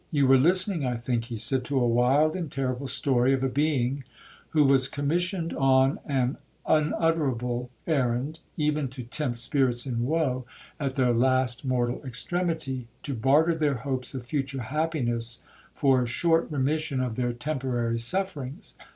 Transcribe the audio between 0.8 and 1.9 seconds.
I think,' he said, 'to a